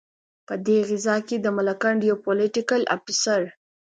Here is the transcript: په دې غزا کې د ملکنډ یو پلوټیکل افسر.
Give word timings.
په 0.47 0.53
دې 0.65 0.77
غزا 0.89 1.17
کې 1.27 1.35
د 1.39 1.47
ملکنډ 1.57 1.99
یو 2.09 2.17
پلوټیکل 2.23 2.81
افسر. 2.95 3.41